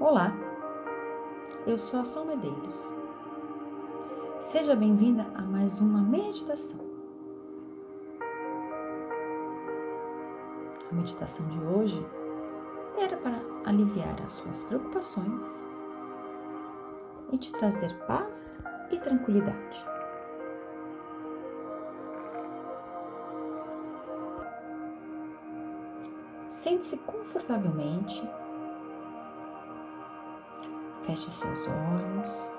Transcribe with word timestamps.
Olá, 0.00 0.32
eu 1.68 1.78
sou 1.78 2.00
a 2.00 2.04
Sol 2.04 2.24
Medeiros. 2.24 2.92
Seja 4.40 4.74
bem-vinda 4.74 5.24
a 5.36 5.42
mais 5.42 5.78
uma 5.78 6.02
meditação. 6.02 6.80
A 10.90 10.94
meditação 10.94 11.46
de 11.46 11.60
hoje 11.60 12.04
era 12.98 13.16
para 13.16 13.40
aliviar 13.64 14.20
as 14.24 14.32
suas 14.32 14.64
preocupações 14.64 15.64
e 17.30 17.38
te 17.38 17.52
trazer 17.52 17.96
paz 18.06 18.58
e 18.90 18.98
tranquilidade. 18.98 19.86
Sente-se 26.48 26.96
confortavelmente 26.98 28.28
Feche 31.14 31.30
seus 31.30 31.60
olhos. 31.68 32.52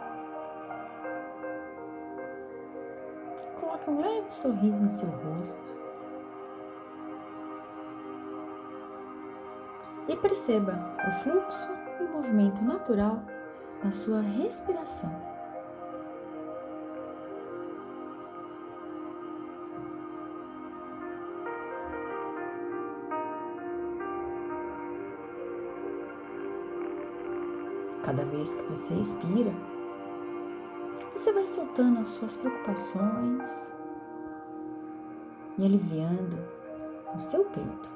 Coloque 3.59 3.90
um 3.90 4.00
leve 4.00 4.30
sorriso 4.30 4.86
em 4.86 4.88
seu 4.88 5.09
rosto. 5.09 5.73
E 10.08 10.16
perceba 10.16 10.96
o 11.05 11.12
fluxo 11.22 11.70
e 11.99 12.04
o 12.05 12.13
movimento 12.13 12.63
natural 12.63 13.22
na 13.84 13.91
sua 13.91 14.22
respiração. 14.22 15.35
Cada 28.05 28.23
vez 28.23 28.54
que 28.54 28.62
você 28.62 28.94
expira, 28.94 29.52
você 31.12 31.34
vai 31.34 31.48
soltando 31.48 32.02
as 32.02 32.10
suas 32.10 32.35
preocupações 32.35 33.74
e 35.57 35.66
aliviando 35.66 36.38
o 37.15 37.20
seu 37.20 37.43
peito. 37.46 37.90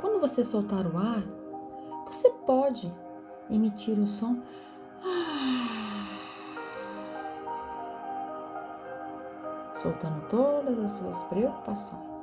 Quando 0.00 0.18
você 0.18 0.42
soltar 0.42 0.84
o 0.84 0.98
ar, 0.98 1.22
você 2.06 2.28
pode 2.44 2.92
emitir 3.48 3.96
o 4.00 4.06
som 4.08 4.42
soltando 9.76 10.28
todas 10.28 10.76
as 10.80 10.90
suas 10.90 11.22
preocupações. 11.22 12.15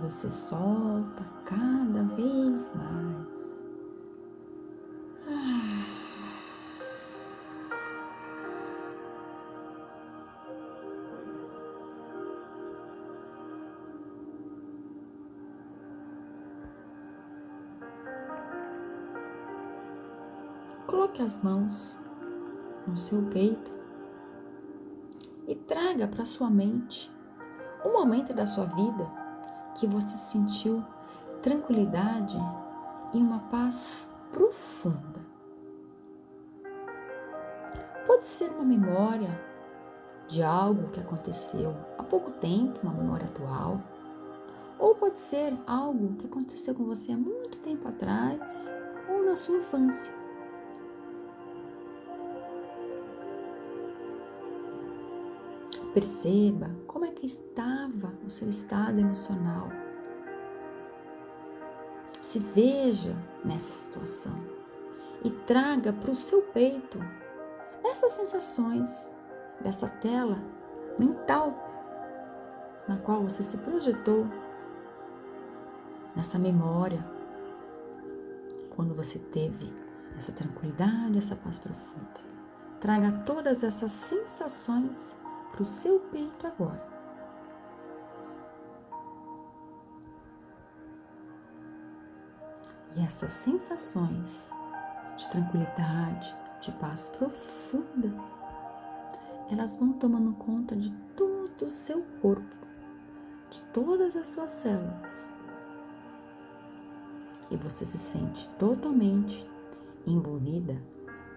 Você 0.00 0.30
solta 0.30 1.22
cada 1.44 2.02
vez 2.14 2.70
mais. 2.74 3.62
Coloque 20.86 21.22
as 21.22 21.42
mãos 21.42 21.98
no 22.86 22.96
seu 22.96 23.22
peito 23.30 23.70
e 25.46 25.54
traga 25.54 26.08
para 26.08 26.24
sua 26.24 26.50
mente 26.50 27.10
um 27.84 27.92
momento 27.92 28.32
da 28.32 28.46
sua 28.46 28.64
vida 28.64 29.19
que 29.74 29.86
você 29.86 30.16
sentiu 30.16 30.84
tranquilidade 31.42 32.38
e 33.12 33.18
uma 33.18 33.40
paz 33.50 34.12
profunda. 34.32 35.20
Pode 38.06 38.26
ser 38.26 38.50
uma 38.50 38.64
memória 38.64 39.40
de 40.28 40.42
algo 40.42 40.88
que 40.90 41.00
aconteceu 41.00 41.74
há 41.98 42.02
pouco 42.02 42.30
tempo, 42.32 42.80
uma 42.82 42.92
memória 42.92 43.26
atual, 43.26 43.80
ou 44.78 44.94
pode 44.94 45.18
ser 45.18 45.56
algo 45.66 46.14
que 46.16 46.26
aconteceu 46.26 46.74
com 46.74 46.84
você 46.84 47.12
há 47.12 47.16
muito 47.16 47.58
tempo 47.58 47.88
atrás 47.88 48.70
ou 49.08 49.24
na 49.24 49.36
sua 49.36 49.56
infância. 49.56 50.19
Perceba 55.92 56.70
como 56.86 57.04
é 57.04 57.10
que 57.10 57.26
estava 57.26 58.12
o 58.24 58.30
seu 58.30 58.48
estado 58.48 59.00
emocional. 59.00 59.68
Se 62.20 62.38
veja 62.38 63.16
nessa 63.44 63.72
situação 63.72 64.34
e 65.24 65.30
traga 65.30 65.92
para 65.92 66.10
o 66.10 66.14
seu 66.14 66.42
peito 66.42 66.98
essas 67.84 68.12
sensações 68.12 69.10
dessa 69.60 69.88
tela 69.88 70.40
mental 70.98 71.54
na 72.86 72.96
qual 72.96 73.22
você 73.22 73.42
se 73.42 73.56
projetou 73.58 74.26
nessa 76.14 76.38
memória 76.38 77.04
quando 78.76 78.94
você 78.94 79.18
teve 79.18 79.72
essa 80.16 80.32
tranquilidade, 80.32 81.18
essa 81.18 81.36
paz 81.36 81.58
profunda. 81.58 82.20
Traga 82.80 83.12
todas 83.26 83.62
essas 83.62 83.92
sensações 83.92 85.16
para 85.52 85.62
o 85.62 85.66
seu 85.66 86.00
peito 86.00 86.46
agora. 86.46 86.90
E 92.96 93.04
essas 93.04 93.32
sensações 93.32 94.50
de 95.16 95.28
tranquilidade, 95.28 96.34
de 96.60 96.72
paz 96.72 97.08
profunda, 97.08 98.12
elas 99.50 99.76
vão 99.76 99.92
tomando 99.92 100.34
conta 100.34 100.74
de 100.74 100.92
todo 101.16 101.66
o 101.66 101.70
seu 101.70 102.02
corpo, 102.20 102.56
de 103.50 103.62
todas 103.72 104.16
as 104.16 104.28
suas 104.28 104.52
células. 104.52 105.32
E 107.50 107.56
você 107.56 107.84
se 107.84 107.98
sente 107.98 108.48
totalmente 108.56 109.48
envolvida 110.06 110.80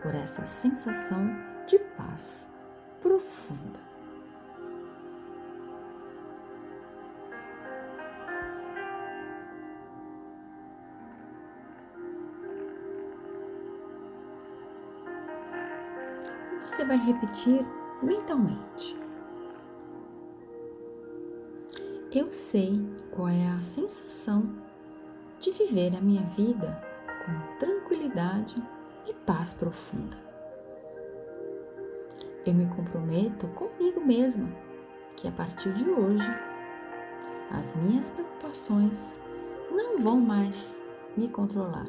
por 0.01 0.13
essa 0.13 0.45
sensação 0.45 1.27
de 1.65 1.79
paz 1.97 2.47
profunda. 3.01 3.92
Você 16.73 16.83
vai 16.83 16.97
repetir 16.97 17.63
mentalmente. 18.01 18.97
Eu 22.11 22.31
sei 22.31 22.83
qual 23.11 23.27
é 23.27 23.47
a 23.49 23.61
sensação 23.61 24.49
de 25.39 25.51
viver 25.51 25.95
a 25.95 26.01
minha 26.01 26.23
vida 26.29 26.81
com 27.23 27.57
tranquilidade 27.59 28.55
e 29.07 29.13
paz 29.13 29.53
profunda. 29.53 30.17
Eu 32.43 32.55
me 32.55 32.65
comprometo 32.75 33.47
comigo 33.49 34.01
mesma 34.01 34.49
que 35.15 35.27
a 35.27 35.31
partir 35.31 35.71
de 35.73 35.87
hoje 35.87 36.27
as 37.51 37.75
minhas 37.75 38.09
preocupações 38.09 39.19
não 39.71 39.99
vão 39.99 40.19
mais 40.19 40.81
me 41.15 41.27
controlar 41.27 41.87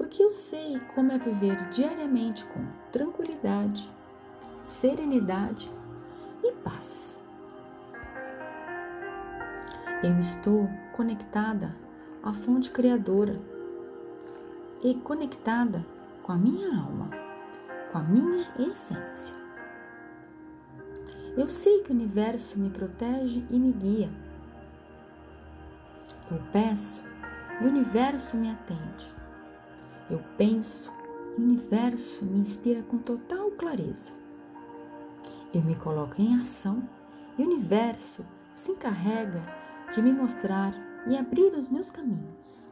porque 0.00 0.22
eu 0.22 0.32
sei 0.32 0.80
como 0.94 1.12
é 1.12 1.18
viver 1.18 1.68
diariamente 1.68 2.42
com 2.46 2.64
tranquilidade, 2.90 3.86
serenidade 4.64 5.70
e 6.42 6.52
paz. 6.52 7.20
Eu 10.02 10.18
estou 10.18 10.70
conectada 10.94 11.76
à 12.22 12.32
fonte 12.32 12.70
criadora 12.70 13.38
e 14.82 14.94
conectada 14.94 15.84
com 16.22 16.32
a 16.32 16.36
minha 16.36 16.68
alma, 16.80 17.10
com 17.92 17.98
a 17.98 18.02
minha 18.02 18.50
essência. 18.58 19.36
Eu 21.36 21.50
sei 21.50 21.82
que 21.82 21.90
o 21.90 21.94
universo 21.94 22.58
me 22.58 22.70
protege 22.70 23.44
e 23.50 23.58
me 23.58 23.70
guia. 23.70 24.08
Eu 26.30 26.40
peço 26.50 27.04
e 27.60 27.64
o 27.64 27.68
universo 27.68 28.38
me 28.38 28.50
atende. 28.50 29.19
Eu 30.10 30.22
penso 30.36 30.92
e 31.38 31.40
o 31.40 31.44
universo 31.44 32.24
me 32.24 32.40
inspira 32.40 32.82
com 32.82 32.98
total 32.98 33.50
clareza. 33.52 34.12
Eu 35.54 35.62
me 35.62 35.76
coloco 35.76 36.20
em 36.20 36.38
ação 36.38 36.82
e 37.38 37.42
o 37.42 37.46
universo 37.46 38.24
se 38.52 38.72
encarrega 38.72 39.42
de 39.92 40.02
me 40.02 40.12
mostrar 40.12 40.74
e 41.06 41.16
abrir 41.16 41.54
os 41.54 41.68
meus 41.68 41.90
caminhos. 41.90 42.68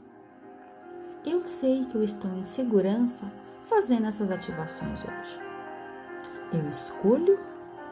Eu 1.24 1.46
sei 1.46 1.84
que 1.84 1.94
eu 1.94 2.02
estou 2.02 2.30
em 2.32 2.44
segurança 2.44 3.30
fazendo 3.66 4.06
essas 4.06 4.30
ativações 4.30 5.04
hoje. 5.04 5.38
Eu 6.52 6.68
escolho 6.68 7.38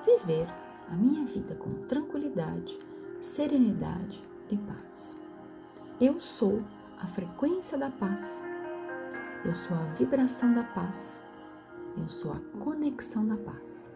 viver 0.04 0.46
a 0.90 0.96
minha 0.96 1.24
vida 1.24 1.54
com 1.56 1.86
tranquilidade, 1.86 2.78
serenidade 3.20 4.22
e 4.50 4.56
paz. 4.56 5.18
Eu 6.00 6.20
sou 6.20 6.62
a 6.98 7.06
frequência 7.06 7.76
da 7.76 7.90
paz. 7.90 8.42
Eu 9.44 9.54
sou 9.54 9.76
a 9.76 9.84
vibração 9.94 10.52
da 10.54 10.64
paz. 10.64 11.20
Eu 11.96 12.08
sou 12.08 12.32
a 12.32 12.40
conexão 12.58 13.26
da 13.26 13.36
paz. 13.36 13.90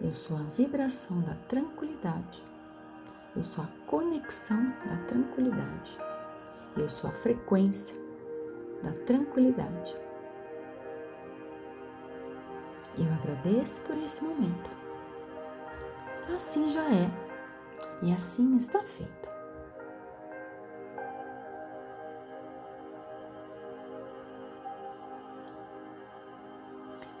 Eu 0.00 0.12
sou 0.14 0.36
a 0.36 0.42
vibração 0.42 1.20
da 1.20 1.34
tranquilidade. 1.48 2.44
Eu 3.34 3.42
sou 3.42 3.64
a 3.64 3.68
conexão 3.86 4.74
da 4.84 4.96
tranquilidade. 5.06 5.98
Eu 6.76 6.88
sou 6.88 7.08
a 7.08 7.12
frequência 7.12 7.96
da 8.82 8.92
tranquilidade. 9.06 9.96
Eu 12.98 13.10
agradeço 13.14 13.80
por 13.82 13.96
esse 13.96 14.22
momento. 14.22 14.70
Assim 16.34 16.68
já 16.68 16.84
é 16.84 17.10
e 18.02 18.12
assim 18.12 18.56
está 18.56 18.80
feito. 18.80 19.31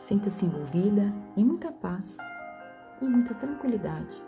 Sinta-se 0.02 0.44
envolvida 0.44 1.14
em 1.36 1.44
muita 1.44 1.70
paz 1.70 2.18
e 3.00 3.04
muita 3.04 3.34
tranquilidade. 3.34 4.20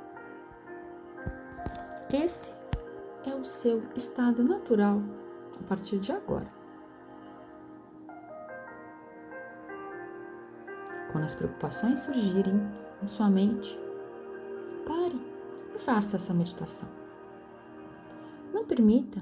Esse 2.12 2.52
é 3.26 3.34
o 3.34 3.44
seu 3.44 3.82
estado 3.96 4.44
natural 4.44 5.02
a 5.58 5.64
partir 5.64 5.98
de 5.98 6.12
agora. 6.12 6.46
Quando 11.10 11.24
as 11.24 11.34
preocupações 11.34 12.02
surgirem 12.02 12.54
na 13.02 13.08
sua 13.08 13.28
mente, 13.28 13.76
pare 14.86 15.20
e 15.74 15.78
faça 15.80 16.14
essa 16.14 16.32
meditação. 16.32 16.88
Não 18.52 18.64
permita 18.64 19.20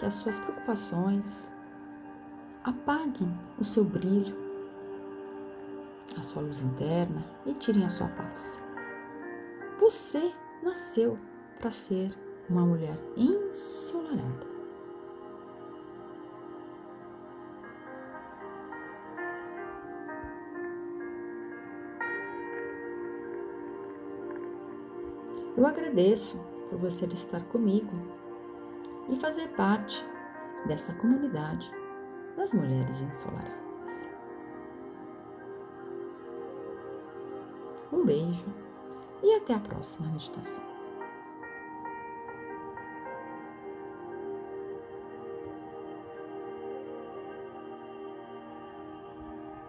que 0.00 0.04
as 0.04 0.14
suas 0.14 0.40
preocupações 0.40 1.52
apaguem 2.64 3.32
o 3.56 3.64
seu 3.64 3.84
brilho, 3.84 4.45
a 6.18 6.22
sua 6.22 6.42
luz 6.42 6.62
interna 6.62 7.24
e 7.44 7.52
tirem 7.52 7.84
a 7.84 7.88
sua 7.88 8.08
paz. 8.08 8.58
Você 9.78 10.32
nasceu 10.62 11.18
para 11.58 11.70
ser 11.70 12.12
uma 12.48 12.64
mulher 12.64 12.98
ensolarada. 13.16 14.46
Eu 25.56 25.66
agradeço 25.66 26.38
por 26.68 26.78
você 26.78 27.06
estar 27.06 27.42
comigo 27.44 27.92
e 29.08 29.16
fazer 29.16 29.48
parte 29.48 30.04
dessa 30.66 30.92
comunidade 30.92 31.70
das 32.36 32.52
mulheres 32.52 33.00
ensolaradas. 33.00 33.65
Um 37.92 38.04
beijo 38.04 38.46
e 39.22 39.34
até 39.36 39.54
a 39.54 39.60
próxima 39.60 40.08
meditação. 40.08 40.75